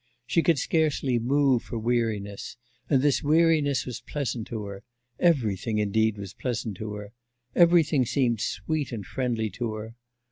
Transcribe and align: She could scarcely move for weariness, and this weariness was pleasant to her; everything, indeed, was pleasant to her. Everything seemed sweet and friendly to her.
She 0.25 0.41
could 0.41 0.57
scarcely 0.57 1.19
move 1.19 1.61
for 1.61 1.77
weariness, 1.77 2.57
and 2.89 3.03
this 3.03 3.21
weariness 3.21 3.85
was 3.85 4.01
pleasant 4.01 4.47
to 4.47 4.63
her; 4.65 4.83
everything, 5.19 5.77
indeed, 5.77 6.17
was 6.17 6.33
pleasant 6.33 6.75
to 6.77 6.93
her. 6.95 7.13
Everything 7.55 8.07
seemed 8.07 8.41
sweet 8.41 8.91
and 8.91 9.05
friendly 9.05 9.51
to 9.51 9.73
her. 9.75 9.95